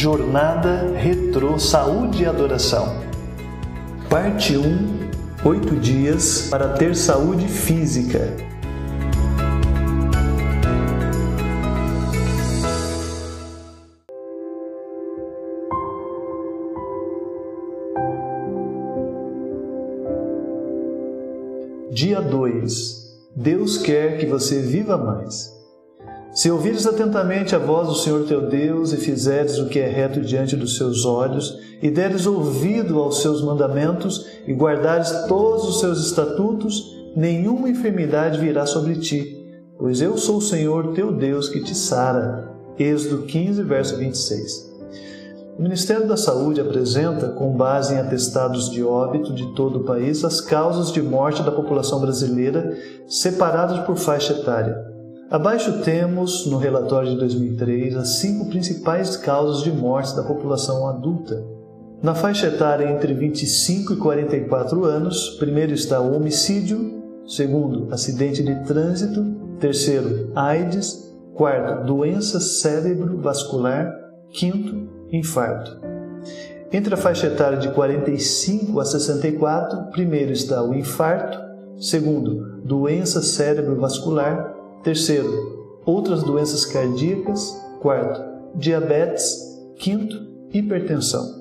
Jornada 0.00 0.94
Retrô 0.96 1.58
Saúde 1.58 2.22
e 2.22 2.26
Adoração. 2.26 3.02
Parte 4.08 4.56
1: 4.56 5.10
Oito 5.44 5.76
dias 5.76 6.48
para 6.50 6.70
ter 6.70 6.96
saúde 6.96 7.46
física. 7.46 8.34
Dia 21.92 22.22
2: 22.22 23.18
Deus 23.36 23.76
quer 23.76 24.16
que 24.16 24.24
você 24.24 24.62
viva 24.62 24.96
mais. 24.96 25.59
Se 26.32 26.48
ouvires 26.48 26.86
atentamente 26.86 27.56
a 27.56 27.58
voz 27.58 27.88
do 27.88 27.94
Senhor 27.96 28.24
teu 28.24 28.48
Deus 28.48 28.92
e 28.92 28.96
fizeres 28.96 29.58
o 29.58 29.66
que 29.66 29.80
é 29.80 29.88
reto 29.88 30.20
diante 30.20 30.54
dos 30.54 30.76
seus 30.76 31.04
olhos, 31.04 31.58
e 31.82 31.90
deres 31.90 32.24
ouvido 32.24 33.00
aos 33.00 33.20
seus 33.20 33.42
mandamentos 33.42 34.26
e 34.46 34.52
guardares 34.52 35.10
todos 35.26 35.64
os 35.64 35.80
seus 35.80 35.98
estatutos, 36.06 36.96
nenhuma 37.16 37.68
enfermidade 37.68 38.38
virá 38.38 38.64
sobre 38.64 38.96
ti, 38.96 39.44
pois 39.76 40.00
eu 40.00 40.16
sou 40.16 40.36
o 40.36 40.42
Senhor 40.42 40.92
teu 40.92 41.10
Deus 41.10 41.48
que 41.48 41.64
te 41.64 41.74
sara. 41.74 42.48
Êxodo 42.78 43.22
15, 43.22 43.62
verso 43.64 43.96
26. 43.96 44.70
O 45.58 45.62
Ministério 45.62 46.06
da 46.06 46.16
Saúde 46.16 46.60
apresenta, 46.60 47.30
com 47.30 47.56
base 47.56 47.92
em 47.92 47.98
atestados 47.98 48.70
de 48.70 48.84
óbito 48.84 49.34
de 49.34 49.52
todo 49.54 49.80
o 49.80 49.84
país, 49.84 50.24
as 50.24 50.40
causas 50.40 50.92
de 50.92 51.02
morte 51.02 51.42
da 51.42 51.50
população 51.50 52.00
brasileira 52.00 52.78
separadas 53.08 53.80
por 53.80 53.96
faixa 53.96 54.32
etária. 54.32 54.89
Abaixo 55.30 55.80
temos, 55.84 56.44
no 56.46 56.58
relatório 56.58 57.10
de 57.10 57.16
2003, 57.18 57.94
as 57.94 58.18
cinco 58.18 58.46
principais 58.46 59.16
causas 59.16 59.62
de 59.62 59.70
morte 59.70 60.16
da 60.16 60.24
população 60.24 60.88
adulta. 60.88 61.40
Na 62.02 62.16
faixa 62.16 62.48
etária 62.48 62.90
entre 62.90 63.14
25 63.14 63.92
e 63.92 63.96
44 63.96 64.84
anos, 64.84 65.36
primeiro 65.38 65.72
está 65.72 66.00
o 66.00 66.16
homicídio, 66.16 67.00
segundo, 67.28 67.94
acidente 67.94 68.42
de 68.42 68.56
trânsito, 68.64 69.22
terceiro, 69.60 70.32
AIDS, 70.34 71.14
quarto, 71.32 71.86
doença 71.86 72.40
cérebro-vascular, 72.40 73.88
quinto, 74.30 74.88
infarto. 75.12 75.80
Entre 76.72 76.92
a 76.92 76.96
faixa 76.96 77.28
etária 77.28 77.58
de 77.58 77.70
45 77.70 78.80
a 78.80 78.84
64, 78.84 79.92
primeiro 79.92 80.32
está 80.32 80.60
o 80.60 80.74
infarto, 80.74 81.38
segundo, 81.78 82.60
doença 82.64 83.22
cérebro-vascular, 83.22 84.58
Terceiro, 84.82 85.80
outras 85.84 86.22
doenças 86.22 86.64
cardíacas. 86.64 87.56
Quarto, 87.80 88.20
diabetes. 88.54 89.48
Quinto, 89.76 90.16
hipertensão. 90.52 91.40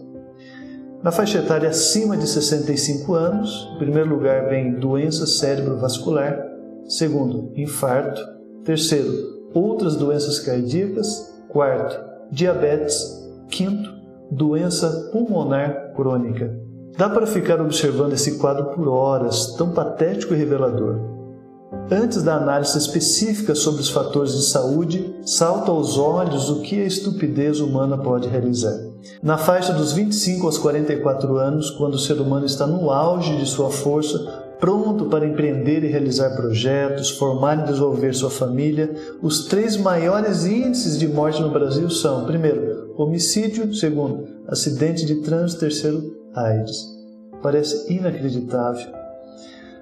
Na 1.04 1.12
faixa 1.12 1.40
etária 1.40 1.70
acima 1.70 2.18
de 2.18 2.28
65 2.28 3.14
anos, 3.14 3.70
em 3.74 3.78
primeiro 3.78 4.10
lugar 4.10 4.50
vem 4.50 4.74
doença 4.74 5.26
cerebrovascular, 5.26 6.46
segundo, 6.86 7.54
infarto, 7.56 8.22
terceiro, 8.66 9.12
outras 9.54 9.96
doenças 9.96 10.40
cardíacas, 10.40 11.42
quarto, 11.48 11.98
diabetes, 12.32 13.30
quinto, 13.50 13.90
doença 14.30 15.10
pulmonar 15.12 15.94
crônica. 15.96 16.54
Dá 16.98 17.10
para 17.10 17.26
ficar 17.26 17.62
observando 17.62 18.14
esse 18.14 18.38
quadro 18.38 18.66
por 18.76 18.88
horas, 18.90 19.56
tão 19.56 19.72
patético 19.72 20.34
e 20.34 20.38
revelador. 20.38 21.19
Antes 21.92 22.22
da 22.22 22.36
análise 22.36 22.78
específica 22.78 23.56
sobre 23.56 23.82
os 23.82 23.90
fatores 23.90 24.34
de 24.34 24.44
saúde, 24.44 25.16
salta 25.26 25.72
aos 25.72 25.98
olhos 25.98 26.48
o 26.48 26.62
que 26.62 26.80
a 26.80 26.86
estupidez 26.86 27.60
humana 27.60 27.98
pode 27.98 28.28
realizar. 28.28 28.78
Na 29.24 29.40
faixa 29.40 29.74
dos 29.74 29.92
25 29.94 30.46
aos 30.46 30.60
44 30.60 31.38
anos, 31.38 31.72
quando 31.72 31.96
o 31.96 32.00
ser 32.00 32.22
humano 32.22 32.46
está 32.46 32.68
no 32.68 32.92
auge 32.92 33.36
de 33.38 33.46
sua 33.48 33.72
força, 33.72 34.20
pronto 34.60 35.06
para 35.06 35.26
empreender 35.26 35.84
e 35.84 35.88
realizar 35.88 36.36
projetos, 36.36 37.10
formar 37.10 37.58
e 37.58 37.64
desenvolver 37.64 38.14
sua 38.14 38.30
família, 38.30 38.94
os 39.24 39.46
três 39.46 39.76
maiores 39.76 40.46
índices 40.46 41.00
de 41.00 41.08
morte 41.08 41.42
no 41.42 41.50
Brasil 41.50 41.90
são: 41.90 42.24
primeiro, 42.26 42.94
homicídio, 42.98 43.74
segundo, 43.74 44.28
acidente 44.48 45.08
de 45.08 45.24
trânsito, 45.24 45.62
terceiro, 45.62 46.04
AIDS. 46.36 46.86
Parece 47.42 47.92
inacreditável 47.92 48.99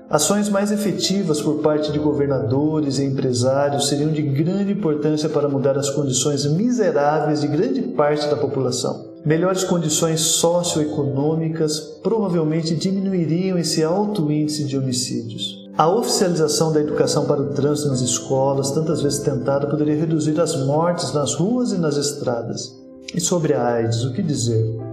Ações 0.10 0.48
mais 0.48 0.72
efetivas 0.72 1.42
por 1.42 1.56
parte 1.56 1.92
de 1.92 2.00
governadores 2.00 2.98
e 2.98 3.04
empresários 3.04 3.90
seriam 3.90 4.10
de 4.10 4.22
grande 4.22 4.72
importância 4.72 5.28
para 5.28 5.50
mudar 5.50 5.78
as 5.78 5.90
condições 5.90 6.46
miseráveis 6.46 7.42
de 7.42 7.48
grande 7.48 7.82
parte 7.82 8.26
da 8.30 8.38
população. 8.38 9.06
Melhores 9.26 9.66
condições 9.66 10.22
socioeconômicas 10.22 12.00
provavelmente 12.02 12.74
diminuiriam 12.74 13.58
esse 13.58 13.84
alto 13.84 14.32
índice 14.32 14.64
de 14.64 14.78
homicídios. 14.78 15.68
A 15.78 15.90
oficialização 15.90 16.72
da 16.72 16.80
educação 16.80 17.26
para 17.26 17.42
o 17.42 17.50
trânsito 17.50 17.90
nas 17.90 18.00
escolas, 18.00 18.72
tantas 18.72 19.02
vezes 19.02 19.20
tentada, 19.20 19.68
poderia 19.68 19.98
reduzir 19.98 20.40
as 20.40 20.56
mortes 20.66 21.14
nas 21.14 21.36
ruas 21.36 21.74
e 21.74 21.78
nas 21.78 21.98
estradas. 21.98 22.74
E 23.14 23.20
sobre 23.20 23.54
a 23.54 23.74
AIDS, 23.74 24.06
o 24.06 24.14
que 24.14 24.24
dizer? 24.24 24.87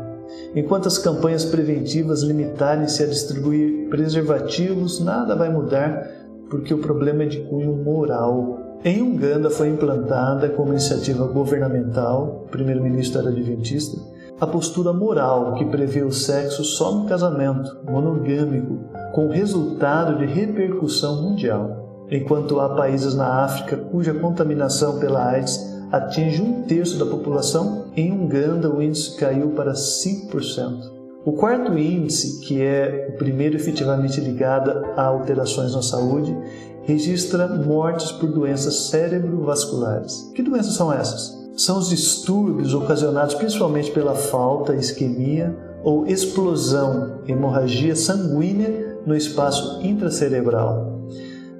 Enquanto 0.55 0.87
as 0.87 0.99
campanhas 0.99 1.45
preventivas 1.45 2.23
limitarem-se 2.23 3.03
a 3.03 3.07
distribuir 3.07 3.89
preservativos, 3.89 5.01
nada 5.01 5.35
vai 5.35 5.51
mudar 5.53 6.09
porque 6.49 6.73
o 6.73 6.79
problema 6.79 7.25
é 7.25 7.27
de 7.27 7.41
cunho 7.41 7.73
moral. 7.73 8.61
Em 8.85 9.03
Uganda 9.03 9.51
foi 9.51 9.69
implantada, 9.69 10.49
como 10.51 10.71
iniciativa 10.71 11.27
governamental, 11.27 12.45
o 12.45 12.49
primeiro-ministro 12.49 13.21
era 13.21 13.31
adventista, 13.31 13.99
a 14.41 14.47
postura 14.47 14.93
moral 14.93 15.55
que 15.55 15.65
prevê 15.65 16.03
o 16.03 16.13
sexo 16.13 16.63
só 16.63 16.93
no 16.93 17.07
casamento, 17.07 17.79
monogâmico, 17.91 18.79
com 19.13 19.29
resultado 19.29 20.19
de 20.19 20.27
repercussão 20.27 21.23
mundial. 21.23 22.07
Enquanto 22.11 22.61
há 22.61 22.69
países 22.77 23.15
na 23.15 23.45
África 23.45 23.77
cuja 23.77 24.13
contaminação 24.15 25.01
pela 25.01 25.31
AIDS 25.31 25.74
atinge 25.97 26.43
um 26.43 26.63
terço 26.63 26.99
da 26.99 27.07
população, 27.07 27.85
em 27.97 28.13
Uganda 28.13 28.69
o 28.69 28.83
índice 28.83 29.17
caiu 29.17 29.51
para 29.51 29.73
5%. 29.73 30.93
O 31.25 31.33
quarto 31.33 31.79
índice, 31.79 32.41
que 32.41 32.61
é 32.61 33.11
o 33.15 33.17
primeiro 33.17 33.57
efetivamente 33.57 34.21
ligado 34.21 34.71
a 34.97 35.05
alterações 35.05 35.75
na 35.75 35.83
saúde, 35.83 36.37
registra 36.83 37.49
mortes 37.49 38.11
por 38.13 38.29
doenças 38.29 38.89
cerebrovasculares. 38.91 40.31
Que 40.35 40.43
doenças 40.43 40.75
são 40.75 40.93
essas? 40.93 41.43
São 41.57 41.79
os 41.79 41.89
distúrbios 41.89 42.75
ocasionados 42.75 43.35
principalmente 43.37 43.91
pela 43.93 44.15
falta, 44.15 44.75
isquemia 44.75 45.57
ou 45.85 46.07
explosão, 46.07 47.21
hemorragia 47.29 47.95
sanguínea 47.95 48.99
no 49.07 49.17
espaço 49.17 49.81
intracerebral. 49.83 50.94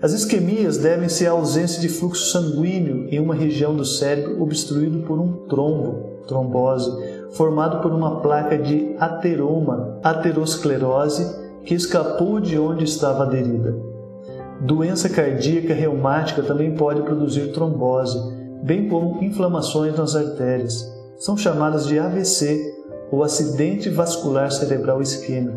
As 0.05 0.13
isquemias 0.13 0.77
devem-se 0.77 1.27
à 1.27 1.31
ausência 1.31 1.81
de 1.81 1.89
fluxo 1.89 2.27
sanguíneo 2.27 3.09
em 3.11 3.19
uma 3.19 3.35
região 3.35 3.75
do 3.75 3.87
cérebro 3.87 4.43
obstruído 4.43 4.99
por 5.07 5.19
um 5.19 5.47
trombo, 5.49 6.21
trombose, 6.29 6.91
formado 7.33 7.81
por 7.81 7.91
uma 7.91 8.21
placa 8.21 8.59
de 8.59 8.95
ateroma, 9.01 9.99
aterosclerose, 10.03 11.25
que 11.65 11.73
escapou 11.73 12.39
de 12.39 12.59
onde 12.59 12.85
estava 12.85 13.23
aderida. 13.23 13.75
Doença 14.61 15.09
cardíaca 15.09 15.73
reumática 15.73 16.43
também 16.43 16.75
pode 16.75 17.01
produzir 17.01 17.55
trombose, 17.55 18.19
bem 18.63 18.91
como 18.91 19.25
inflamações 19.25 19.97
nas 19.97 20.15
artérias. 20.15 20.87
São 21.17 21.35
chamadas 21.35 21.87
de 21.87 21.99
AVC, 21.99 22.61
ou 23.11 23.23
acidente 23.23 23.89
vascular 23.89 24.53
cerebral 24.53 25.01
isquêmico. 25.01 25.57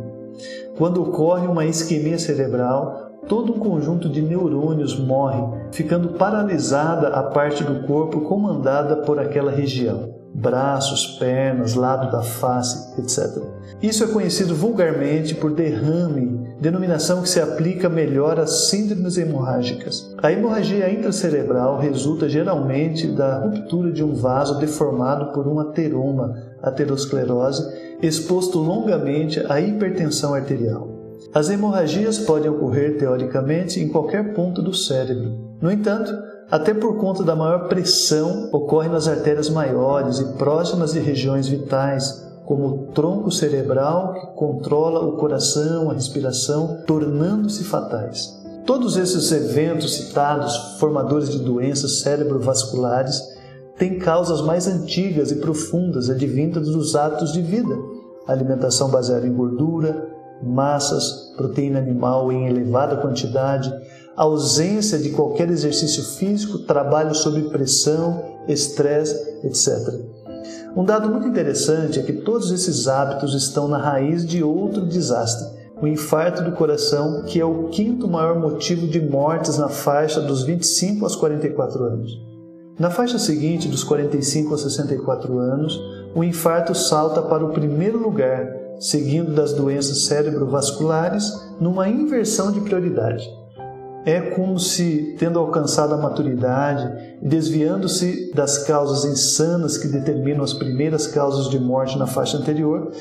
Quando 0.78 1.04
ocorre 1.04 1.48
uma 1.48 1.66
isquemia 1.66 2.18
cerebral, 2.18 3.07
todo 3.28 3.54
um 3.54 3.60
conjunto 3.60 4.10
de 4.10 4.22
neurônios 4.22 4.98
morre, 4.98 5.42
ficando 5.72 6.10
paralisada 6.10 7.10
a 7.10 7.24
parte 7.24 7.64
do 7.64 7.86
corpo 7.86 8.22
comandada 8.22 8.98
por 8.98 9.20
aquela 9.20 9.52
região. 9.52 10.16
Braços, 10.34 11.18
pernas, 11.18 11.74
lado 11.74 12.12
da 12.12 12.22
face, 12.22 13.00
etc. 13.00 13.44
Isso 13.82 14.04
é 14.04 14.08
conhecido 14.08 14.54
vulgarmente 14.54 15.34
por 15.34 15.52
derrame, 15.52 16.48
denominação 16.60 17.22
que 17.22 17.30
se 17.30 17.40
aplica 17.40 17.90
melhor 17.90 18.40
às 18.40 18.70
síndromes 18.70 19.18
hemorrágicas. 19.18 20.14
A 20.22 20.32
hemorragia 20.32 20.92
intracerebral 20.92 21.80
resulta 21.80 22.30
geralmente 22.30 23.08
da 23.08 23.40
ruptura 23.40 23.92
de 23.92 24.04
um 24.04 24.14
vaso 24.14 24.60
deformado 24.60 25.34
por 25.34 25.48
um 25.48 25.60
ateroma, 25.60 26.36
aterosclerose, 26.62 27.68
exposto 28.02 28.60
longamente 28.60 29.44
à 29.50 29.60
hipertensão 29.60 30.34
arterial. 30.34 30.97
As 31.34 31.50
hemorragias 31.50 32.20
podem 32.20 32.50
ocorrer 32.50 32.98
teoricamente 32.98 33.80
em 33.80 33.90
qualquer 33.90 34.34
ponto 34.34 34.62
do 34.62 34.74
cérebro. 34.74 35.58
No 35.62 35.72
entanto, 35.72 36.12
até 36.50 36.74
por 36.74 36.98
conta 36.98 37.24
da 37.24 37.36
maior 37.36 37.68
pressão, 37.68 38.50
ocorre 38.54 38.88
nas 38.88 39.08
artérias 39.08 39.50
maiores 39.50 40.20
e 40.20 40.26
próximas 40.38 40.94
de 40.94 41.00
regiões 41.00 41.48
vitais, 41.48 42.26
como 42.46 42.68
o 42.68 42.78
tronco 42.94 43.30
cerebral 43.30 44.14
que 44.14 44.28
controla 44.36 45.06
o 45.06 45.18
coração, 45.18 45.92
a 45.92 45.94
respiração, 45.94 46.84
tornando-se 46.88 47.66
fatais. 47.66 48.34
Todos 48.66 48.96
esses 48.96 49.32
eventos 49.32 49.96
citados, 49.96 50.78
formadores 50.80 51.30
de 51.30 51.40
doenças 51.40 52.00
cerebrovasculares, 52.00 53.22
tem 53.78 54.00
causas 54.00 54.42
mais 54.42 54.68
antigas 54.68 55.32
e 55.32 55.36
profundas 55.36 56.10
advindas 56.10 56.68
dos 56.70 56.96
hábitos 56.96 57.34
de 57.34 57.42
vida. 57.42 57.78
Alimentação 58.26 58.90
baseada 58.90 59.28
em 59.28 59.34
gordura, 59.34 60.17
massas, 60.42 61.34
proteína 61.36 61.80
animal 61.80 62.32
em 62.32 62.48
elevada 62.48 62.98
quantidade, 62.98 63.74
ausência 64.16 64.98
de 64.98 65.12
qualquer 65.12 65.50
exercício 65.50 66.04
físico, 66.04 66.60
trabalho 66.60 67.14
sob 67.14 67.42
pressão, 67.50 68.24
estresse, 68.48 69.16
etc. 69.44 69.94
Um 70.76 70.84
dado 70.84 71.10
muito 71.10 71.28
interessante 71.28 72.00
é 72.00 72.04
que 72.04 72.14
todos 72.14 72.52
esses 72.52 72.88
hábitos 72.88 73.34
estão 73.34 73.68
na 73.68 73.78
raiz 73.78 74.26
de 74.26 74.44
outro 74.44 74.86
desastre, 74.86 75.58
o 75.82 75.88
infarto 75.88 76.44
do 76.44 76.52
coração, 76.52 77.24
que 77.24 77.40
é 77.40 77.46
o 77.46 77.66
quinto 77.70 78.08
maior 78.08 78.40
motivo 78.40 78.88
de 78.88 79.00
mortes 79.00 79.58
na 79.58 79.70
faixa 79.70 80.20
dos 80.20 80.44
25 80.44 81.04
aos 81.04 81.16
44 81.16 81.84
anos. 81.84 82.28
Na 82.80 82.90
faixa 82.92 83.18
seguinte, 83.18 83.68
dos 83.68 83.84
45 83.84 84.52
aos 84.52 84.62
64 84.62 85.38
anos, 85.38 85.80
o 86.16 86.24
infarto 86.24 86.76
salta 86.76 87.22
para 87.24 87.44
o 87.44 87.50
primeiro 87.50 88.00
lugar, 88.00 88.67
seguindo 88.80 89.34
das 89.34 89.54
doenças 89.54 90.06
cerebrovasculares, 90.06 91.32
numa 91.60 91.90
inversão 91.90 92.52
de 92.52 92.62
prioridade. 92.62 93.28
É 94.06 94.22
como 94.22 94.58
se, 94.58 95.16
tendo 95.20 95.38
alcançado 95.38 95.94
a 95.94 95.98
maturidade 95.98 97.18
e 97.22 97.28
desviando-se 97.28 98.32
das 98.34 98.60
causas 98.60 99.04
insanas 99.04 99.78
que 99.78 99.88
determinam 99.88 100.44
as 100.44 100.54
primeiras 100.54 101.08
causas 101.08 101.50
de 101.50 101.60
morte 101.60 101.98
na 101.98 102.08
faixa 102.08 102.38
anterior, 102.38 102.92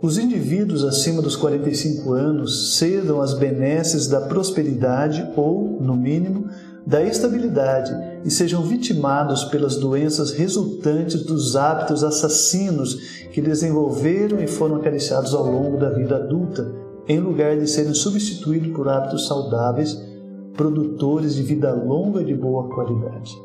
os 0.00 0.18
indivíduos 0.18 0.84
acima 0.84 1.20
dos 1.20 1.36
45 1.36 2.12
anos 2.12 2.76
cedam 2.78 3.20
às 3.20 3.34
benesses 3.34 4.06
da 4.06 4.22
prosperidade 4.22 5.30
ou, 5.36 5.78
no 5.80 5.96
mínimo, 5.96 6.48
da 6.86 7.02
estabilidade 7.02 8.13
e 8.24 8.30
sejam 8.30 8.62
vitimados 8.62 9.44
pelas 9.44 9.76
doenças 9.76 10.32
resultantes 10.32 11.22
dos 11.22 11.56
hábitos 11.56 12.02
assassinos 12.02 12.94
que 13.32 13.42
desenvolveram 13.42 14.40
e 14.40 14.46
foram 14.46 14.76
acariciados 14.76 15.34
ao 15.34 15.44
longo 15.44 15.76
da 15.76 15.90
vida 15.90 16.16
adulta, 16.16 16.72
em 17.06 17.20
lugar 17.20 17.58
de 17.58 17.68
serem 17.68 17.92
substituídos 17.92 18.72
por 18.72 18.88
hábitos 18.88 19.26
saudáveis, 19.26 20.00
produtores 20.56 21.34
de 21.34 21.42
vida 21.42 21.72
longa 21.74 22.22
e 22.22 22.24
de 22.24 22.34
boa 22.34 22.68
qualidade. 22.68 23.36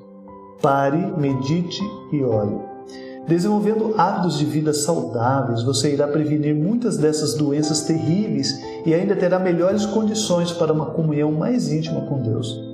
Pare, 0.62 1.14
medite 1.18 1.82
e 2.14 2.24
olhe. 2.24 2.58
Desenvolvendo 3.28 3.94
hábitos 3.98 4.38
de 4.38 4.46
vida 4.46 4.74
saudáveis, 4.74 5.62
você 5.62 5.94
irá 5.94 6.08
prevenir 6.08 6.56
muitas 6.56 6.98
dessas 6.98 7.36
doenças 7.36 7.82
terríveis 7.82 8.60
e 8.86 8.94
ainda 8.94 9.16
terá 9.16 9.38
melhores 9.38 9.86
condições 9.86 10.52
para 10.52 10.74
uma 10.74 10.88
comunhão 10.88 11.32
mais 11.32 11.72
íntima 11.72 12.02
com 12.02 12.22
Deus. 12.22 12.69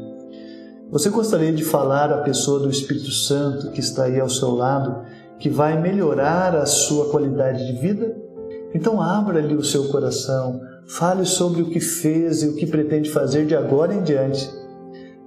Você 0.92 1.10
gostaria 1.10 1.52
de 1.52 1.64
falar 1.64 2.12
à 2.14 2.20
pessoa 2.20 2.60
do 2.60 2.70
Espírito 2.70 3.10
Santo 3.12 3.72
que 3.72 3.80
está 3.80 4.04
aí 4.04 4.20
ao 4.20 4.30
seu 4.30 4.52
lado, 4.52 5.04
que 5.40 5.50
vai 5.50 5.80
melhorar 5.82 6.56
a 6.56 6.66
sua 6.66 7.10
qualidade 7.10 7.66
de 7.66 7.74
vida? 7.74 8.16
Então 8.74 9.02
abra-lhe 9.02 9.56
o 9.56 9.64
seu 9.64 9.88
coração, 9.88 10.62
fale 10.88 11.26
sobre 11.26 11.64
o 11.64 11.70
que 11.70 11.80
fez 11.80 12.44
e 12.44 12.50
o 12.50 12.56
que 12.56 12.68
pretende 12.68 13.10
fazer 13.10 13.46
de 13.46 13.56
agora 13.56 13.96
em 13.96 14.04
diante. 14.04 14.48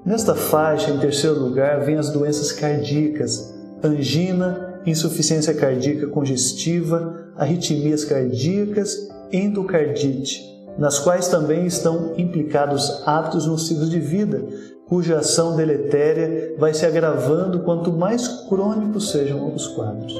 Nesta 0.06 0.34
faixa, 0.34 0.90
em 0.90 0.98
terceiro 0.98 1.38
lugar, 1.40 1.80
vêm 1.80 1.96
as 1.96 2.10
doenças 2.10 2.52
cardíacas, 2.52 3.52
angina, 3.82 4.80
insuficiência 4.86 5.52
cardíaca 5.52 6.06
congestiva, 6.06 7.32
arritmias 7.36 8.04
cardíacas, 8.04 8.96
endocardite, 9.32 10.40
nas 10.78 11.00
quais 11.00 11.26
também 11.28 11.66
estão 11.66 12.14
implicados 12.16 13.02
hábitos 13.04 13.46
nocivos 13.46 13.90
de 13.90 13.98
vida, 13.98 14.46
cuja 14.88 15.18
ação 15.18 15.56
deletéria 15.56 16.54
vai 16.58 16.72
se 16.72 16.86
agravando 16.86 17.60
quanto 17.60 17.92
mais 17.92 18.26
crônicos 18.48 19.10
sejam 19.10 19.54
os 19.54 19.66
quadros. 19.68 20.14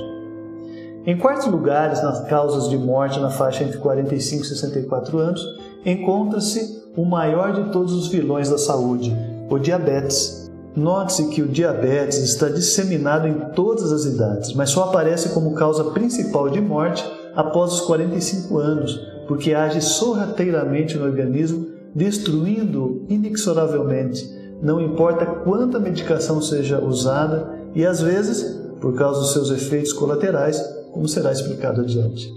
Em 1.06 1.16
quarto 1.16 1.48
lugar, 1.48 1.90
nas 2.02 2.26
causas 2.28 2.68
de 2.68 2.76
morte 2.76 3.18
na 3.18 3.30
faixa 3.30 3.64
entre 3.64 3.78
45 3.78 4.42
e 4.42 4.48
64 4.48 5.18
anos, 5.18 5.58
encontra-se 5.84 6.82
o 6.96 7.04
maior 7.04 7.52
de 7.52 7.72
todos 7.72 7.94
os 7.94 8.08
vilões 8.08 8.50
da 8.50 8.58
saúde, 8.58 9.16
o 9.48 9.58
diabetes, 9.58 10.48
Note-se 10.78 11.26
que 11.30 11.42
o 11.42 11.48
diabetes 11.48 12.18
está 12.18 12.48
disseminado 12.48 13.26
em 13.26 13.34
todas 13.52 13.90
as 13.90 14.04
idades, 14.04 14.52
mas 14.52 14.70
só 14.70 14.84
aparece 14.84 15.30
como 15.30 15.54
causa 15.54 15.90
principal 15.90 16.48
de 16.48 16.60
morte 16.60 17.04
após 17.34 17.72
os 17.72 17.80
45 17.80 18.58
anos, 18.58 18.94
porque 19.26 19.54
age 19.54 19.80
sorrateiramente 19.80 20.96
no 20.96 21.04
organismo, 21.04 21.66
destruindo-o 21.92 23.04
inexoravelmente, 23.08 24.37
não 24.60 24.80
importa 24.80 25.24
quanta 25.24 25.78
medicação 25.78 26.42
seja 26.42 26.82
usada 26.82 27.58
e 27.74 27.86
às 27.86 28.00
vezes, 28.00 28.58
por 28.80 28.94
causa 28.96 29.20
dos 29.20 29.32
seus 29.32 29.50
efeitos 29.50 29.92
colaterais, 29.92 30.60
como 30.92 31.08
será 31.08 31.30
explicado 31.32 31.82
adiante. 31.82 32.32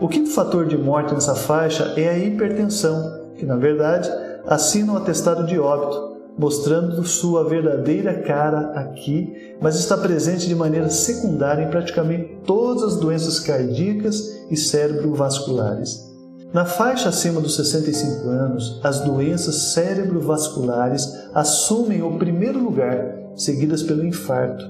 O 0.00 0.08
quinto 0.08 0.30
fator 0.30 0.66
de 0.66 0.76
morte 0.76 1.14
nessa 1.14 1.34
faixa 1.34 1.94
é 1.96 2.08
a 2.08 2.18
hipertensão, 2.18 3.32
que 3.36 3.46
na 3.46 3.56
verdade 3.56 4.10
assina 4.46 4.92
o 4.92 4.96
atestado 4.96 5.46
de 5.46 5.58
óbito, 5.58 6.14
mostrando 6.36 7.04
sua 7.04 7.48
verdadeira 7.48 8.22
cara 8.22 8.72
aqui, 8.72 9.54
mas 9.60 9.76
está 9.76 9.96
presente 9.96 10.48
de 10.48 10.54
maneira 10.54 10.90
secundária 10.90 11.64
em 11.64 11.70
praticamente 11.70 12.40
todas 12.44 12.82
as 12.82 12.96
doenças 12.96 13.38
cardíacas 13.38 14.20
e 14.50 14.56
cerebrovasculares. 14.56 16.13
Na 16.54 16.64
faixa 16.64 17.08
acima 17.08 17.40
dos 17.40 17.56
65 17.56 18.28
anos, 18.28 18.78
as 18.84 19.00
doenças 19.00 19.72
cerebrovasculares 19.72 21.12
assumem 21.34 22.00
o 22.00 22.16
primeiro 22.16 22.60
lugar, 22.62 23.12
seguidas 23.34 23.82
pelo 23.82 24.06
infarto. 24.06 24.64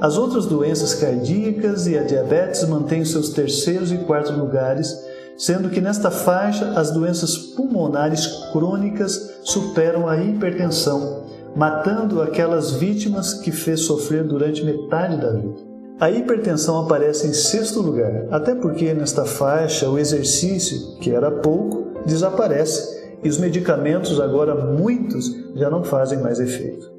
As 0.00 0.16
outras 0.16 0.46
doenças 0.46 0.94
cardíacas 0.94 1.86
e 1.86 1.98
a 1.98 2.02
diabetes 2.02 2.66
mantêm 2.66 3.04
seus 3.04 3.28
terceiros 3.28 3.92
e 3.92 3.98
quartos 3.98 4.34
lugares, 4.34 4.90
sendo 5.36 5.68
que 5.68 5.82
nesta 5.82 6.10
faixa 6.10 6.70
as 6.70 6.90
doenças 6.90 7.36
pulmonares 7.36 8.26
crônicas 8.50 9.34
superam 9.44 10.08
a 10.08 10.16
hipertensão, 10.16 11.26
matando 11.54 12.22
aquelas 12.22 12.72
vítimas 12.72 13.34
que 13.34 13.52
fez 13.52 13.80
sofrer 13.80 14.24
durante 14.24 14.64
metade 14.64 15.20
da 15.20 15.30
vida. 15.30 15.71
A 16.00 16.10
hipertensão 16.10 16.80
aparece 16.80 17.26
em 17.26 17.32
sexto 17.32 17.80
lugar, 17.80 18.26
até 18.30 18.54
porque 18.54 18.92
nesta 18.92 19.24
faixa 19.24 19.88
o 19.88 19.98
exercício, 19.98 20.96
que 21.00 21.14
era 21.14 21.30
pouco, 21.30 22.00
desaparece 22.04 23.02
e 23.22 23.28
os 23.28 23.38
medicamentos, 23.38 24.20
agora 24.20 24.54
muitos, 24.54 25.30
já 25.54 25.70
não 25.70 25.84
fazem 25.84 26.18
mais 26.18 26.40
efeito. 26.40 26.90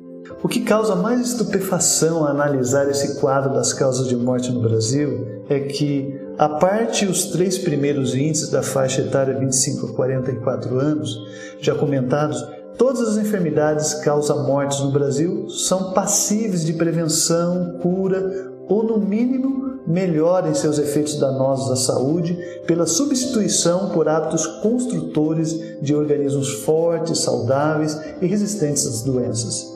O 0.41 0.47
que 0.47 0.61
causa 0.61 0.95
mais 0.95 1.21
estupefação 1.21 2.25
a 2.25 2.29
analisar 2.29 2.89
esse 2.89 3.19
quadro 3.19 3.53
das 3.53 3.73
causas 3.73 4.07
de 4.07 4.15
morte 4.15 4.51
no 4.51 4.61
Brasil 4.61 5.43
é 5.49 5.59
que, 5.59 6.17
a 6.37 6.47
parte 6.47 7.05
os 7.05 7.25
três 7.27 7.57
primeiros 7.57 8.15
índices 8.15 8.49
da 8.49 8.63
faixa 8.63 9.01
etária 9.01 9.37
25 9.37 9.87
a 9.87 9.93
44 9.93 10.79
anos, 10.79 11.13
já 11.59 11.75
comentados, 11.75 12.41
todas 12.77 13.01
as 13.01 13.17
enfermidades 13.17 13.95
que 13.95 14.05
causam 14.05 14.47
mortes 14.47 14.79
no 14.79 14.91
Brasil 14.91 15.47
são 15.49 15.91
passíveis 15.91 16.65
de 16.65 16.73
prevenção, 16.73 17.79
cura 17.81 18.52
ou, 18.67 18.83
no 18.83 18.97
mínimo, 18.97 19.79
melhorem 19.85 20.53
seus 20.53 20.77
efeitos 20.77 21.19
danosos 21.19 21.71
à 21.71 21.75
saúde 21.75 22.37
pela 22.65 22.85
substituição 22.85 23.89
por 23.89 24.07
hábitos 24.07 24.47
construtores 24.61 25.81
de 25.81 25.93
organismos 25.93 26.53
fortes, 26.63 27.19
saudáveis 27.19 27.99
e 28.21 28.25
resistentes 28.25 28.87
às 28.87 29.01
doenças. 29.01 29.73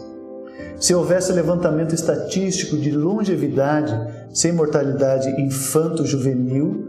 Se 0.79 0.94
houvesse 0.94 1.34
levantamento 1.34 1.96
estatístico 1.96 2.77
de 2.77 2.91
longevidade 2.91 3.94
sem 4.32 4.51
mortalidade 4.51 5.29
infanto-juvenil, 5.41 6.87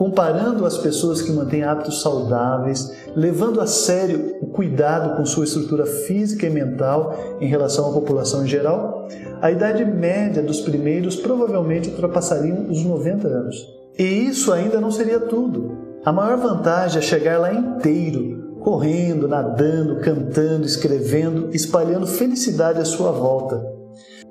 comparando 0.00 0.64
as 0.64 0.78
pessoas 0.78 1.20
que 1.20 1.30
mantêm 1.30 1.62
hábitos 1.62 2.00
saudáveis, 2.00 2.90
levando 3.14 3.60
a 3.60 3.66
sério 3.66 4.38
o 4.40 4.46
cuidado 4.46 5.14
com 5.14 5.26
sua 5.26 5.44
estrutura 5.44 5.84
física 5.84 6.46
e 6.46 6.50
mental 6.50 7.14
em 7.38 7.46
relação 7.46 7.90
à 7.90 7.92
população 7.92 8.42
em 8.42 8.48
geral, 8.48 9.06
a 9.42 9.50
idade 9.50 9.84
média 9.84 10.42
dos 10.42 10.62
primeiros 10.62 11.16
provavelmente 11.16 11.90
ultrapassariam 11.90 12.70
os 12.70 12.82
90 12.82 13.28
anos. 13.28 13.56
E 13.98 14.02
isso 14.02 14.50
ainda 14.54 14.80
não 14.80 14.90
seria 14.90 15.20
tudo. 15.20 15.76
A 16.02 16.10
maior 16.10 16.38
vantagem 16.38 16.98
é 16.98 17.02
chegar 17.02 17.38
lá 17.38 17.52
inteiro, 17.52 18.56
correndo, 18.60 19.28
nadando, 19.28 19.96
cantando, 19.96 20.64
escrevendo, 20.64 21.50
espalhando 21.52 22.06
felicidade 22.06 22.80
à 22.80 22.86
sua 22.86 23.12
volta. 23.12 23.79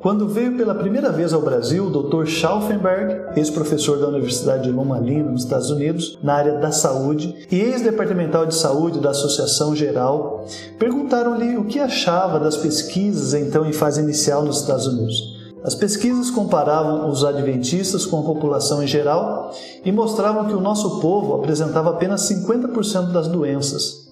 Quando 0.01 0.29
veio 0.29 0.55
pela 0.55 0.73
primeira 0.73 1.11
vez 1.11 1.33
ao 1.33 1.41
Brasil, 1.41 1.85
o 1.85 1.89
Dr. 1.89 2.25
Schauffenberg, 2.25 3.37
ex-professor 3.37 3.99
da 3.99 4.07
Universidade 4.07 4.63
de 4.63 4.71
Loma 4.71 4.97
Linda, 4.97 5.29
nos 5.29 5.43
Estados 5.43 5.69
Unidos, 5.69 6.17
na 6.23 6.35
área 6.35 6.57
da 6.57 6.71
saúde, 6.71 7.35
e 7.51 7.59
ex-departamental 7.59 8.45
de 8.45 8.55
saúde 8.55 9.01
da 9.01 9.09
Associação 9.09 9.75
Geral, 9.75 10.45
perguntaram-lhe 10.77 11.57
o 11.57 11.65
que 11.65 11.79
achava 11.79 12.39
das 12.39 12.55
pesquisas 12.55 13.33
então 13.33 13.65
em 13.65 13.73
fase 13.73 14.01
inicial 14.01 14.45
nos 14.45 14.61
Estados 14.61 14.87
Unidos. 14.87 15.37
As 15.65 15.75
pesquisas 15.75 16.31
comparavam 16.31 17.09
os 17.09 17.25
adventistas 17.25 18.05
com 18.05 18.21
a 18.21 18.23
população 18.23 18.81
em 18.81 18.87
geral 18.87 19.53
e 19.83 19.91
mostravam 19.91 20.45
que 20.45 20.53
o 20.53 20.61
nosso 20.61 21.01
povo 21.01 21.35
apresentava 21.35 21.89
apenas 21.89 22.21
50% 22.21 23.11
das 23.11 23.27
doenças, 23.27 24.09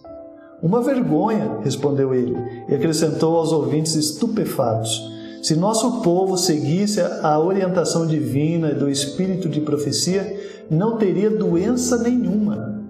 uma 0.62 0.82
vergonha, 0.82 1.60
respondeu 1.64 2.16
ele, 2.16 2.36
e 2.68 2.74
acrescentou 2.74 3.38
aos 3.38 3.52
ouvintes 3.52 3.94
estupefatos: 3.96 5.17
Se 5.48 5.56
nosso 5.56 6.02
povo 6.02 6.38
seguisse 6.38 7.00
a 7.00 7.40
orientação 7.40 8.06
divina 8.06 8.74
do 8.74 8.90
espírito 8.90 9.48
de 9.48 9.62
profecia, 9.62 10.38
não 10.70 10.98
teria 10.98 11.30
doença 11.30 11.98
nenhuma. 12.00 12.84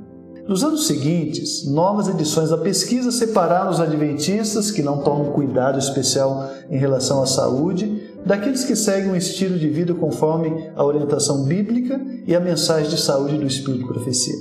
Nos 0.47 0.63
anos 0.63 0.87
seguintes, 0.87 1.67
novas 1.67 2.07
edições 2.07 2.49
da 2.49 2.57
pesquisa 2.57 3.11
separaram 3.11 3.69
os 3.69 3.79
adventistas 3.79 4.71
que 4.71 4.81
não 4.81 5.03
tomam 5.03 5.33
cuidado 5.33 5.77
especial 5.77 6.49
em 6.67 6.79
relação 6.79 7.21
à 7.21 7.27
saúde 7.27 8.01
daqueles 8.25 8.63
que 8.63 8.75
seguem 8.75 9.11
um 9.11 9.15
estilo 9.15 9.59
de 9.59 9.69
vida 9.69 9.93
conforme 9.93 10.71
a 10.75 10.83
orientação 10.83 11.43
bíblica 11.43 12.01
e 12.25 12.35
a 12.35 12.39
mensagem 12.39 12.89
de 12.89 12.99
saúde 12.99 13.37
do 13.37 13.45
Espírito 13.45 13.83
de 13.83 13.87
Profecia. 13.87 14.33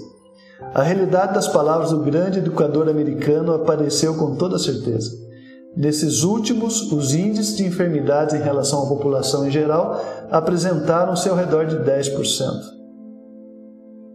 A 0.72 0.82
realidade 0.82 1.34
das 1.34 1.48
palavras 1.48 1.90
do 1.90 1.98
grande 1.98 2.38
educador 2.38 2.88
americano 2.88 3.52
apareceu 3.52 4.14
com 4.14 4.36
toda 4.36 4.58
certeza. 4.58 5.25
Nesses 5.76 6.22
últimos, 6.22 6.90
os 6.90 7.14
índices 7.14 7.54
de 7.54 7.66
enfermidades 7.66 8.34
em 8.34 8.42
relação 8.42 8.84
à 8.84 8.88
população 8.88 9.46
em 9.46 9.50
geral 9.50 10.02
apresentaram-se 10.30 11.28
ao 11.28 11.36
redor 11.36 11.66
de 11.66 11.76
10%. 11.76 12.76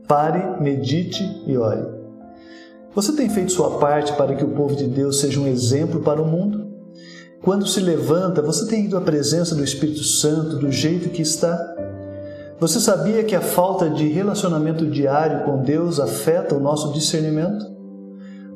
Pare, 0.07 0.59
medite 0.59 1.23
e 1.45 1.55
ore. 1.55 1.85
Você 2.95 3.13
tem 3.13 3.29
feito 3.29 3.51
sua 3.51 3.77
parte 3.77 4.11
para 4.13 4.35
que 4.35 4.43
o 4.43 4.49
povo 4.49 4.75
de 4.75 4.87
Deus 4.87 5.19
seja 5.19 5.39
um 5.39 5.47
exemplo 5.47 6.01
para 6.01 6.19
o 6.19 6.25
mundo? 6.25 6.67
Quando 7.43 7.67
se 7.67 7.79
levanta, 7.79 8.41
você 8.41 8.65
tem 8.67 8.85
ido 8.85 8.97
à 8.97 9.01
presença 9.01 9.53
do 9.53 9.63
Espírito 9.63 10.03
Santo 10.03 10.57
do 10.57 10.71
jeito 10.71 11.09
que 11.09 11.21
está? 11.21 11.57
Você 12.59 12.79
sabia 12.79 13.23
que 13.23 13.35
a 13.35 13.41
falta 13.41 13.89
de 13.89 14.07
relacionamento 14.07 14.85
diário 14.85 15.45
com 15.45 15.61
Deus 15.61 15.99
afeta 15.99 16.55
o 16.55 16.59
nosso 16.59 16.91
discernimento? 16.91 17.70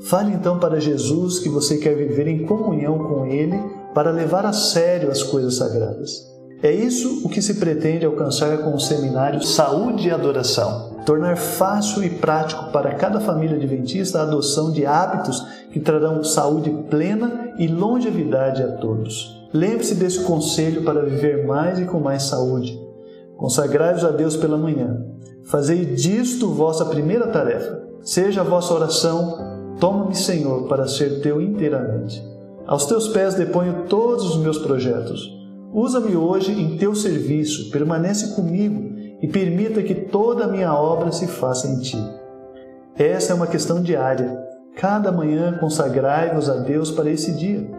Fale 0.01 0.33
então 0.33 0.59
para 0.59 0.79
Jesus 0.79 1.39
que 1.39 1.49
você 1.49 1.77
quer 1.77 1.95
viver 1.95 2.27
em 2.27 2.45
comunhão 2.45 2.99
com 2.99 3.25
Ele 3.25 3.57
para 3.93 4.11
levar 4.11 4.45
a 4.45 4.53
sério 4.53 5.09
as 5.09 5.23
coisas 5.23 5.55
sagradas. 5.55 6.25
É 6.61 6.71
isso 6.71 7.25
o 7.25 7.29
que 7.29 7.41
se 7.41 7.55
pretende 7.55 8.05
alcançar 8.05 8.57
com 8.59 8.73
o 8.73 8.79
seminário 8.79 9.41
Saúde 9.43 10.07
e 10.07 10.11
Adoração 10.11 10.95
tornar 11.05 11.37
fácil 11.37 12.03
e 12.03 12.09
prático 12.09 12.71
para 12.71 12.95
cada 12.95 13.19
família 13.19 13.55
adventista 13.55 14.19
a 14.19 14.23
adoção 14.23 14.71
de 14.71 14.85
hábitos 14.85 15.45
que 15.71 15.79
trarão 15.79 16.23
saúde 16.23 16.71
plena 16.89 17.53
e 17.59 17.67
longevidade 17.67 18.63
a 18.63 18.71
todos. 18.77 19.47
Lembre-se 19.53 19.95
desse 19.95 20.21
conselho 20.21 20.83
para 20.83 21.03
viver 21.03 21.45
mais 21.45 21.79
e 21.79 21.85
com 21.85 21.99
mais 21.99 22.23
saúde. 22.23 22.77
Consagrai-vos 23.37 24.03
a 24.03 24.09
Deus 24.09 24.35
pela 24.35 24.57
manhã. 24.57 25.05
Fazei 25.45 25.85
disto 25.85 26.51
vossa 26.51 26.85
primeira 26.85 27.27
tarefa. 27.27 27.83
Seja 28.01 28.41
a 28.41 28.43
vossa 28.43 28.73
oração: 28.73 29.54
Toma-me, 29.79 30.15
Senhor, 30.15 30.67
para 30.67 30.87
ser 30.87 31.21
teu 31.21 31.41
inteiramente. 31.41 32.23
Aos 32.65 32.85
teus 32.85 33.09
pés 33.09 33.35
deponho 33.35 33.83
todos 33.87 34.25
os 34.25 34.37
meus 34.37 34.57
projetos. 34.57 35.21
Usa-me 35.73 36.15
hoje 36.15 36.51
em 36.51 36.77
teu 36.77 36.95
serviço, 36.95 37.69
permanece 37.69 38.33
comigo 38.33 38.95
e 39.21 39.27
permita 39.27 39.83
que 39.83 39.93
toda 39.93 40.45
a 40.45 40.47
minha 40.47 40.73
obra 40.73 41.11
se 41.11 41.27
faça 41.27 41.67
em 41.67 41.79
ti. 41.79 41.97
Essa 42.97 43.33
é 43.33 43.35
uma 43.35 43.47
questão 43.47 43.81
diária. 43.81 44.41
Cada 44.77 45.11
manhã 45.11 45.57
consagrai-vos 45.59 46.49
a 46.49 46.55
Deus 46.57 46.91
para 46.91 47.09
esse 47.09 47.33
dia. 47.33 47.69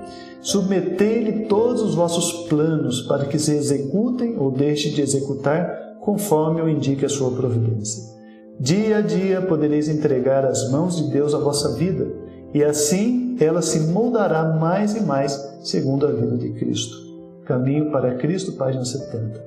Submetei-lhe 0.41 1.47
todos 1.47 1.83
os 1.83 1.95
vossos 1.95 2.47
planos 2.49 3.03
para 3.03 3.25
que 3.25 3.39
se 3.39 3.53
executem 3.53 4.37
ou 4.39 4.51
deixe 4.51 4.91
de 4.91 5.01
executar 5.01 5.97
conforme 6.01 6.61
o 6.61 6.69
indique 6.69 7.05
a 7.05 7.09
sua 7.09 7.33
providência. 7.33 8.16
Dia 8.59 8.99
a 8.99 9.01
dia 9.03 9.43
podereis 9.43 9.87
entregar 9.87 10.45
às 10.47 10.71
mãos 10.71 10.97
de 10.97 11.11
Deus 11.11 11.35
a 11.35 11.39
vossa 11.39 11.75
vida, 11.75 12.07
e 12.55 12.65
assim 12.65 13.37
ela 13.39 13.61
se 13.61 13.81
moldará 13.81 14.45
mais 14.45 14.97
e 14.97 15.03
mais 15.03 15.33
segundo 15.63 16.07
a 16.07 16.13
vida 16.13 16.39
de 16.39 16.53
Cristo. 16.53 16.97
Caminho 17.45 17.91
para 17.91 18.15
Cristo, 18.15 18.53
página 18.53 18.85
70. 18.85 19.45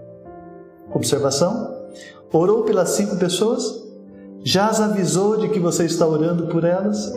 Observação? 0.94 1.76
Orou 2.32 2.64
pelas 2.64 2.90
cinco 2.90 3.18
pessoas? 3.18 3.84
Já 4.44 4.70
as 4.70 4.80
avisou 4.80 5.38
de 5.38 5.50
que 5.50 5.60
você 5.60 5.86
está 5.86 6.08
orando 6.08 6.48
por 6.48 6.64
elas? 6.64 7.12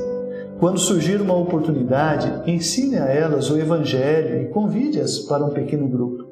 Quando 0.58 0.78
surgir 0.78 1.20
uma 1.20 1.36
oportunidade, 1.36 2.50
ensine 2.50 2.96
a 2.96 3.06
elas 3.06 3.50
o 3.50 3.58
Evangelho 3.58 4.42
e 4.42 4.48
convide-as 4.48 5.18
para 5.18 5.44
um 5.44 5.50
pequeno 5.50 5.86
grupo. 5.86 6.24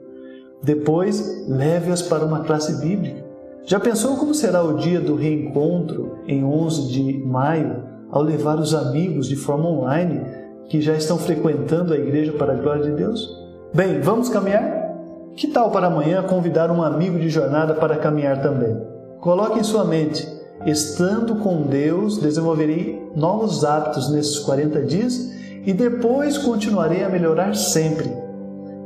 Depois, 0.62 1.46
leve-as 1.46 2.00
para 2.00 2.24
uma 2.24 2.44
classe 2.44 2.80
bíblica. 2.80 3.29
Já 3.64 3.78
pensou 3.78 4.16
como 4.16 4.34
será 4.34 4.62
o 4.62 4.76
dia 4.76 5.00
do 5.00 5.14
reencontro 5.14 6.18
em 6.26 6.44
11 6.44 6.88
de 6.88 7.18
maio, 7.24 7.84
ao 8.10 8.22
levar 8.22 8.58
os 8.58 8.74
amigos 8.74 9.28
de 9.28 9.36
forma 9.36 9.68
online 9.68 10.20
que 10.68 10.80
já 10.80 10.94
estão 10.94 11.18
frequentando 11.18 11.92
a 11.92 11.96
igreja 11.96 12.32
para 12.32 12.52
a 12.52 12.56
glória 12.56 12.84
de 12.84 12.92
Deus? 12.92 13.28
Bem, 13.72 14.00
vamos 14.00 14.28
caminhar? 14.28 14.88
Que 15.36 15.48
tal 15.48 15.70
para 15.70 15.86
amanhã 15.86 16.22
convidar 16.22 16.70
um 16.70 16.82
amigo 16.82 17.18
de 17.18 17.28
jornada 17.28 17.74
para 17.74 17.96
caminhar 17.96 18.42
também? 18.42 18.76
Coloque 19.20 19.60
em 19.60 19.64
sua 19.64 19.84
mente: 19.84 20.26
estando 20.66 21.36
com 21.36 21.62
Deus, 21.62 22.18
desenvolverei 22.18 23.10
novos 23.14 23.64
hábitos 23.64 24.10
nesses 24.10 24.38
40 24.40 24.82
dias 24.82 25.30
e 25.64 25.72
depois 25.72 26.38
continuarei 26.38 27.04
a 27.04 27.08
melhorar 27.08 27.54
sempre. 27.54 28.10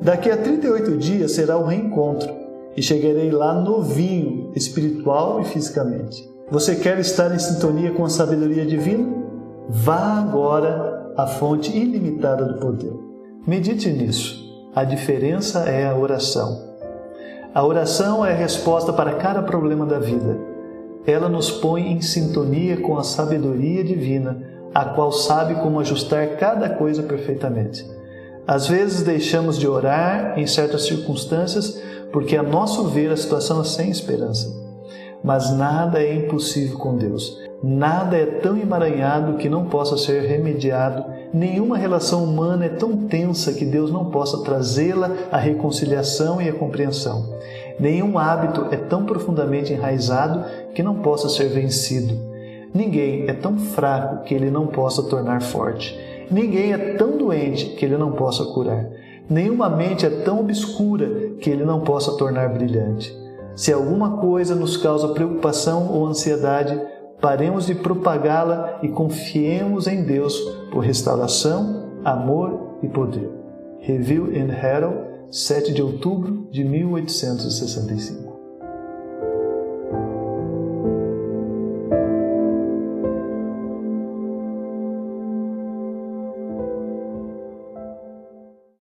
Daqui 0.02 0.30
a 0.30 0.36
38 0.36 0.98
dias 0.98 1.32
será 1.32 1.56
o 1.56 1.64
reencontro 1.64 2.43
e 2.76 2.82
chegarei 2.82 3.30
lá 3.30 3.54
novinho, 3.54 4.50
espiritual 4.54 5.40
e 5.40 5.44
fisicamente. 5.44 6.28
Você 6.50 6.76
quer 6.76 6.98
estar 6.98 7.34
em 7.34 7.38
sintonia 7.38 7.92
com 7.92 8.04
a 8.04 8.08
sabedoria 8.08 8.66
divina? 8.66 9.08
Vá 9.68 10.18
agora 10.18 11.12
à 11.16 11.26
fonte 11.26 11.74
ilimitada 11.76 12.44
do 12.44 12.58
poder. 12.58 12.92
Medite 13.46 13.90
nisso. 13.90 14.42
A 14.74 14.84
diferença 14.84 15.60
é 15.60 15.86
a 15.86 15.96
oração. 15.96 16.74
A 17.54 17.64
oração 17.64 18.26
é 18.26 18.32
a 18.32 18.36
resposta 18.36 18.92
para 18.92 19.14
cada 19.14 19.42
problema 19.42 19.86
da 19.86 19.98
vida. 19.98 20.38
Ela 21.06 21.28
nos 21.28 21.50
põe 21.50 21.92
em 21.92 22.00
sintonia 22.00 22.78
com 22.78 22.98
a 22.98 23.04
sabedoria 23.04 23.84
divina, 23.84 24.42
a 24.74 24.84
qual 24.86 25.12
sabe 25.12 25.54
como 25.56 25.78
ajustar 25.78 26.36
cada 26.36 26.68
coisa 26.70 27.02
perfeitamente. 27.02 27.88
Às 28.46 28.66
vezes 28.66 29.02
deixamos 29.02 29.58
de 29.58 29.68
orar 29.68 30.38
em 30.38 30.46
certas 30.46 30.82
circunstâncias 30.82 31.80
porque, 32.14 32.36
a 32.36 32.44
nosso 32.44 32.84
ver, 32.84 33.10
a 33.10 33.16
situação 33.16 33.60
é 33.60 33.64
sem 33.64 33.90
esperança. 33.90 34.54
Mas 35.24 35.50
nada 35.50 36.00
é 36.00 36.14
impossível 36.14 36.78
com 36.78 36.96
Deus. 36.96 37.40
Nada 37.60 38.16
é 38.16 38.24
tão 38.24 38.56
emaranhado 38.56 39.36
que 39.36 39.48
não 39.48 39.64
possa 39.64 39.98
ser 39.98 40.22
remediado. 40.22 41.04
Nenhuma 41.32 41.76
relação 41.76 42.22
humana 42.22 42.66
é 42.66 42.68
tão 42.68 42.96
tensa 42.96 43.52
que 43.52 43.64
Deus 43.64 43.90
não 43.90 44.12
possa 44.12 44.44
trazê-la 44.44 45.10
à 45.32 45.38
reconciliação 45.38 46.40
e 46.40 46.48
à 46.48 46.52
compreensão. 46.52 47.34
Nenhum 47.80 48.16
hábito 48.16 48.68
é 48.70 48.76
tão 48.76 49.04
profundamente 49.04 49.72
enraizado 49.72 50.44
que 50.72 50.84
não 50.84 50.94
possa 50.94 51.28
ser 51.28 51.48
vencido. 51.48 52.16
Ninguém 52.72 53.24
é 53.26 53.32
tão 53.32 53.58
fraco 53.58 54.22
que 54.22 54.32
ele 54.32 54.52
não 54.52 54.68
possa 54.68 55.02
tornar 55.02 55.42
forte. 55.42 55.98
Ninguém 56.30 56.72
é 56.72 56.94
tão 56.94 57.18
doente 57.18 57.70
que 57.70 57.84
ele 57.84 57.96
não 57.96 58.12
possa 58.12 58.44
curar. 58.44 58.88
Nenhuma 59.28 59.70
mente 59.70 60.04
é 60.04 60.10
tão 60.10 60.40
obscura 60.40 61.34
que 61.40 61.48
ele 61.48 61.64
não 61.64 61.80
possa 61.80 62.16
tornar 62.16 62.50
brilhante. 62.50 63.16
Se 63.54 63.72
alguma 63.72 64.18
coisa 64.18 64.54
nos 64.54 64.76
causa 64.76 65.14
preocupação 65.14 65.92
ou 65.92 66.06
ansiedade, 66.06 66.78
paremos 67.20 67.66
de 67.66 67.74
propagá-la 67.74 68.80
e 68.82 68.88
confiemos 68.88 69.86
em 69.86 70.04
Deus 70.04 70.38
por 70.70 70.80
restauração, 70.80 72.00
amor 72.04 72.78
e 72.82 72.88
poder. 72.88 73.30
Review 73.78 74.26
and 74.26 74.52
Herald, 74.52 74.96
7 75.30 75.72
de 75.72 75.82
outubro 75.82 76.46
de 76.50 76.64
1865. 76.64 78.33